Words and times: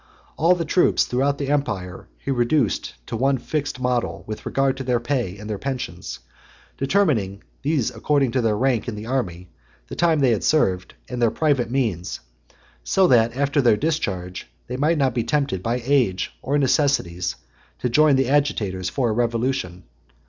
All 0.35 0.55
the 0.55 0.65
troops 0.65 1.03
throughout 1.05 1.37
the 1.37 1.49
empire 1.49 2.07
he 2.17 2.31
reduced 2.31 2.95
to 3.05 3.15
one 3.15 3.37
fixed 3.37 3.79
model 3.79 4.23
with 4.25 4.47
regard 4.47 4.75
to 4.77 4.83
their 4.83 4.99
pay 4.99 5.37
and 5.37 5.47
their 5.47 5.59
pensions; 5.59 6.17
determining 6.75 7.43
these 7.61 7.91
according 7.91 8.31
to 8.31 8.41
their 8.41 8.57
rank 8.57 8.87
in 8.87 8.95
the 8.95 9.05
army, 9.05 9.49
the 9.89 9.95
time 9.95 10.17
they 10.19 10.31
had 10.31 10.43
served, 10.43 10.95
and 11.07 11.21
their 11.21 11.29
private 11.29 11.69
means; 11.69 12.19
so 12.83 13.05
that 13.09 13.37
after 13.37 13.61
their 13.61 13.77
discharge, 13.77 14.47
they 14.65 14.75
might 14.75 14.97
not 14.97 15.13
be 15.13 15.23
tempted 15.23 15.61
by 15.61 15.83
age 15.85 16.31
or 16.41 16.57
necessities 16.57 17.35
to 17.77 17.87
join 17.87 18.15
the 18.15 18.27
agitators 18.27 18.89
for 18.89 19.09
a 19.11 19.13
revolution. 19.13 19.83